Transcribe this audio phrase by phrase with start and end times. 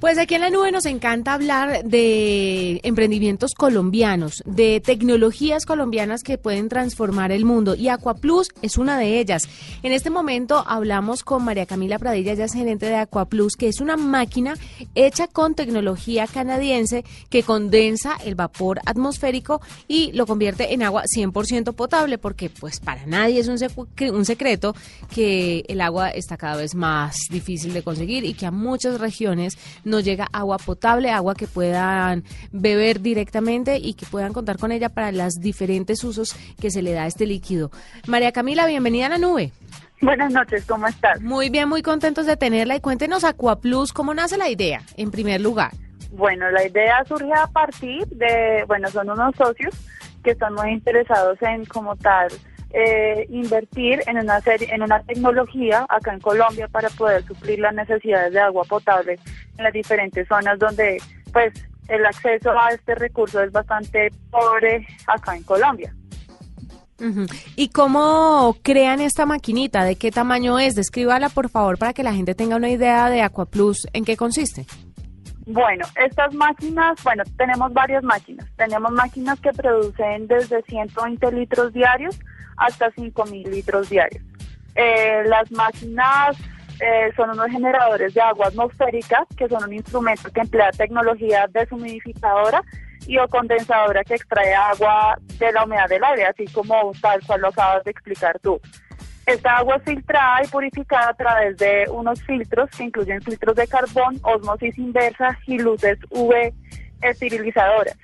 [0.00, 6.36] Pues aquí en la nube nos encanta hablar de emprendimientos colombianos, de tecnologías colombianas que
[6.36, 9.48] pueden transformar el mundo y Aquaplus es una de ellas.
[9.82, 13.80] En este momento hablamos con María Camila Pradilla, ya es gerente de Aquaplus, que es
[13.80, 14.54] una máquina
[14.94, 21.72] hecha con tecnología canadiense que condensa el vapor atmosférico y lo convierte en agua 100%
[21.72, 23.56] potable, porque pues para nadie es un,
[24.14, 24.74] un secreto
[25.14, 29.56] que el agua está cada vez más difícil de conseguir y que a muchas regiones
[29.86, 34.90] nos llega agua potable, agua que puedan beber directamente y que puedan contar con ella
[34.90, 37.70] para los diferentes usos que se le da a este líquido.
[38.06, 39.52] María Camila, bienvenida a la nube.
[40.02, 41.22] Buenas noches, ¿cómo estás?
[41.22, 45.40] Muy bien, muy contentos de tenerla y cuéntenos Aquaplus, ¿cómo nace la idea en primer
[45.40, 45.70] lugar?
[46.10, 49.74] Bueno, la idea surge a partir de, bueno, son unos socios
[50.22, 52.28] que están muy interesados en como tal
[52.78, 57.74] eh, invertir en una serie, en una tecnología acá en Colombia para poder suplir las
[57.74, 59.18] necesidades de agua potable
[59.56, 60.98] en las diferentes zonas donde
[61.32, 61.54] pues
[61.88, 65.94] el acceso a este recurso es bastante pobre acá en Colombia.
[67.56, 69.82] ¿Y cómo crean esta maquinita?
[69.84, 70.74] ¿De qué tamaño es?
[70.74, 73.86] Descríbala por favor para que la gente tenga una idea de Aquaplus.
[73.94, 74.66] ¿En qué consiste?
[75.46, 78.46] Bueno, estas máquinas, bueno, tenemos varias máquinas.
[78.56, 82.18] Tenemos máquinas que producen desde 120 litros diarios
[82.56, 84.22] hasta 5.000 litros diarios.
[84.74, 86.36] Eh, las máquinas
[86.80, 92.62] eh, son unos generadores de agua atmosférica, que son un instrumento que emplea tecnología deshumidificadora
[93.06, 97.40] y o condensadora que extrae agua de la humedad del aire, así como tal cual
[97.40, 98.60] lo acabas de explicar tú.
[99.24, 103.66] Esta agua es filtrada y purificada a través de unos filtros que incluyen filtros de
[103.66, 106.52] carbón, osmosis inversa y luces UV
[107.02, 107.96] esterilizadoras.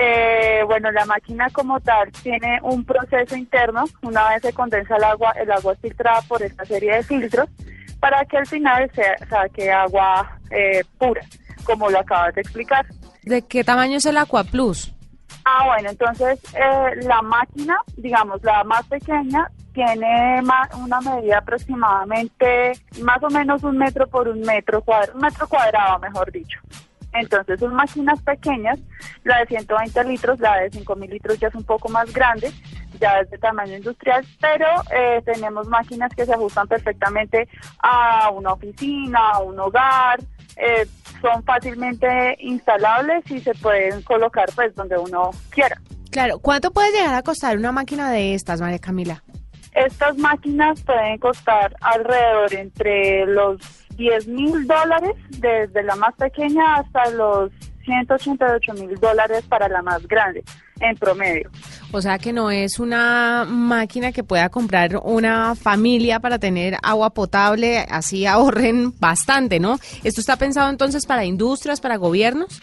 [0.00, 3.84] Eh, bueno, la máquina como tal tiene un proceso interno.
[4.02, 7.48] Una vez se condensa el agua, el agua es filtrada por esta serie de filtros
[7.98, 11.22] para que al final se saque agua eh, pura,
[11.64, 12.86] como lo acabas de explicar.
[13.22, 14.94] ¿De qué tamaño es el Aqua Plus?
[15.44, 20.40] Ah, bueno, entonces eh, la máquina, digamos, la más pequeña, tiene
[20.76, 25.98] una medida aproximadamente más o menos un metro por un metro cuadrado, un metro cuadrado,
[26.00, 26.58] mejor dicho.
[27.20, 28.78] Entonces son máquinas pequeñas,
[29.24, 32.50] la de 120 litros, la de 5.000 litros ya es un poco más grande,
[33.00, 37.48] ya es de tamaño industrial, pero eh, tenemos máquinas que se ajustan perfectamente
[37.82, 40.20] a una oficina, a un hogar,
[40.56, 40.86] eh,
[41.20, 45.80] son fácilmente instalables y se pueden colocar pues donde uno quiera.
[46.10, 49.22] Claro, ¿cuánto puede llegar a costar una máquina de estas, María Camila?
[49.72, 57.10] Estas máquinas pueden costar alrededor entre los 10 mil dólares, desde la más pequeña hasta
[57.10, 57.50] los
[57.84, 60.44] 188 mil dólares para la más grande,
[60.80, 61.50] en promedio.
[61.92, 67.10] O sea que no es una máquina que pueda comprar una familia para tener agua
[67.10, 69.78] potable, así ahorren bastante, ¿no?
[70.04, 72.60] ¿Esto está pensado entonces para industrias, para gobiernos?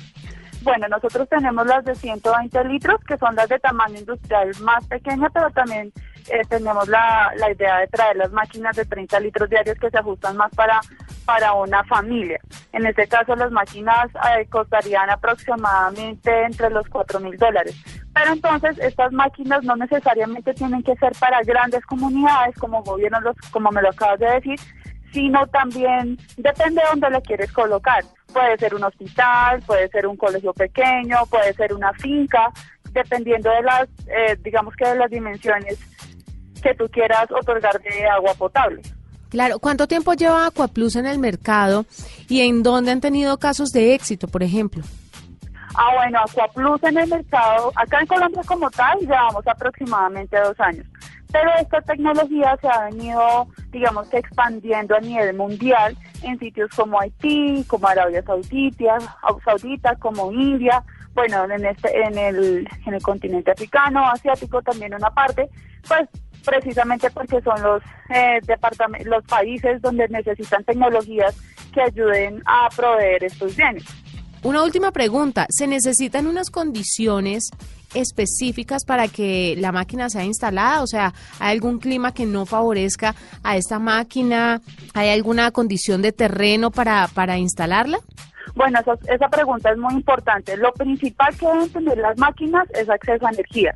[0.61, 5.29] Bueno, nosotros tenemos las de 120 litros, que son las de tamaño industrial más pequeña,
[5.29, 5.91] pero también
[6.27, 9.97] eh, tenemos la, la idea de traer las máquinas de 30 litros diarios que se
[9.99, 10.81] ajustan más para
[11.25, 12.39] para una familia.
[12.71, 17.75] En este caso, las máquinas eh, costarían aproximadamente entre los 4 mil dólares.
[18.13, 23.35] Pero entonces, estas máquinas no necesariamente tienen que ser para grandes comunidades, como gobiernos, los,
[23.51, 24.59] como me lo acabas de decir,
[25.11, 28.03] sino también depende de dónde le quieres colocar.
[28.31, 32.51] Puede ser un hospital, puede ser un colegio pequeño, puede ser una finca,
[32.91, 35.79] dependiendo de las, eh, digamos que de las dimensiones
[36.61, 38.81] que tú quieras otorgar de agua potable.
[39.35, 41.85] Claro, ¿cuánto tiempo lleva Aquaplus en el mercado
[42.29, 44.81] y en dónde han tenido casos de éxito, por ejemplo?
[45.75, 50.85] Ah, bueno, Aquaplus en el mercado, acá en Colombia como tal, llevamos aproximadamente dos años.
[51.33, 57.65] Pero esta tecnología se ha venido, digamos expandiendo a nivel mundial en sitios como Haití,
[57.67, 58.99] como Arabia Saudita,
[59.43, 60.81] Saudita como India,
[61.13, 65.49] bueno, en este, en el, en el continente africano, asiático también una parte,
[65.89, 66.07] pues
[66.45, 71.35] precisamente porque son los eh, departamentos, los países donde necesitan tecnologías
[71.73, 73.83] que ayuden a proveer estos bienes.
[74.43, 77.49] Una última pregunta, ¿se necesitan unas condiciones
[77.95, 80.83] específicas para que la máquina sea instalada?
[80.83, 84.61] O sea, ¿hay algún clima que no favorezca a esta máquina?
[84.93, 87.97] ¿Hay alguna condición de terreno para, para instalarla?
[88.53, 90.55] Bueno, esa, esa pregunta es muy importante.
[90.57, 93.73] Lo principal que deben tener las máquinas es acceso a energía.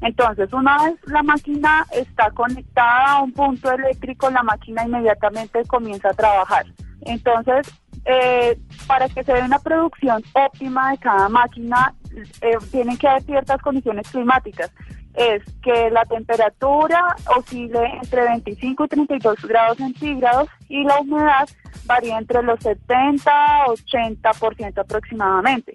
[0.00, 6.10] Entonces, una vez la máquina está conectada a un punto eléctrico, la máquina inmediatamente comienza
[6.10, 6.66] a trabajar.
[7.02, 7.70] Entonces,
[8.06, 11.94] eh, para que se dé una producción óptima de cada máquina,
[12.40, 14.70] eh, tienen que haber ciertas condiciones climáticas.
[15.12, 21.48] es que la temperatura oscile entre 25 y 32 grados centígrados y la humedad
[21.84, 25.74] varía entre los 70 a 80% aproximadamente.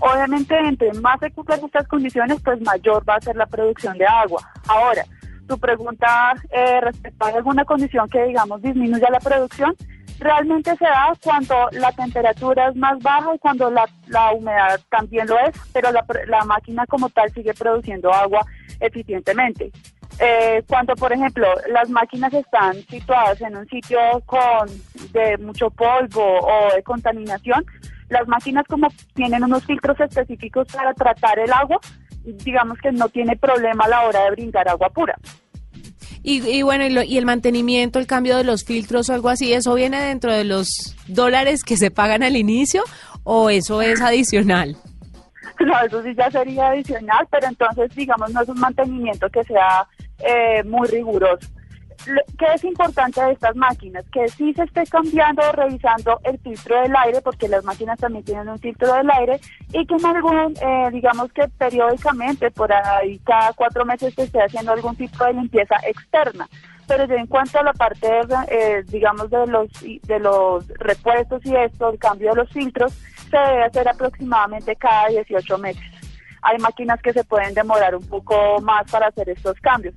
[0.00, 4.06] Obviamente, entre más se cumplan estas condiciones, pues mayor va a ser la producción de
[4.06, 4.40] agua.
[4.68, 5.04] Ahora,
[5.48, 9.74] tu pregunta eh, respecto a alguna condición que, digamos, disminuya la producción,
[10.18, 15.26] realmente se da cuando la temperatura es más baja y cuando la, la humedad también
[15.28, 18.44] lo es, pero la, la máquina como tal sigue produciendo agua
[18.80, 19.72] eficientemente.
[20.18, 24.68] Eh, cuando, por ejemplo, las máquinas están situadas en un sitio con
[25.12, 27.64] de mucho polvo o de contaminación,
[28.08, 31.78] las máquinas como tienen unos filtros específicos para tratar el agua,
[32.24, 35.16] digamos que no tiene problema a la hora de brindar agua pura.
[36.28, 40.00] Y, bueno, y, el mantenimiento, el cambio de los filtros o algo así, ¿eso viene
[40.00, 42.82] dentro de los dólares que se pagan al inicio
[43.22, 44.76] o eso es adicional?
[45.60, 49.86] No, eso sí ya sería adicional, pero entonces, digamos, no es un mantenimiento que sea
[50.18, 51.48] eh, muy riguroso.
[52.04, 54.04] ¿Qué es importante de estas máquinas?
[54.10, 58.24] Que sí se esté cambiando o revisando el filtro del aire, porque las máquinas también
[58.24, 59.40] tienen un filtro del aire,
[59.72, 64.42] y que en algún, eh, digamos que periódicamente, por ahí cada cuatro meses se esté
[64.42, 66.48] haciendo algún tipo de limpieza externa.
[66.86, 68.08] Pero yo en cuanto a la parte,
[68.48, 72.92] eh, digamos, de los, de los repuestos y esto, el cambio de los filtros,
[73.28, 75.82] se debe hacer aproximadamente cada 18 meses.
[76.42, 79.94] Hay máquinas que se pueden demorar un poco más para hacer estos cambios.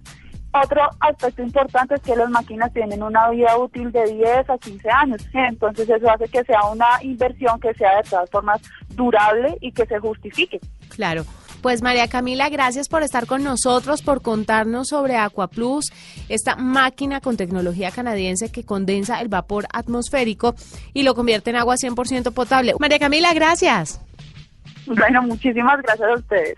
[0.52, 4.90] Otro aspecto importante es que las máquinas tienen una vida útil de 10 a 15
[4.90, 9.72] años, entonces eso hace que sea una inversión que sea de todas formas durable y
[9.72, 10.60] que se justifique.
[10.90, 11.24] Claro.
[11.62, 15.92] Pues María Camila, gracias por estar con nosotros, por contarnos sobre Aquaplus,
[16.30, 20.56] esta máquina con tecnología canadiense que condensa el vapor atmosférico
[20.94, 22.74] y lo convierte en agua 100% potable.
[22.80, 24.02] María Camila, gracias.
[24.88, 26.58] Bueno, muchísimas gracias a ustedes.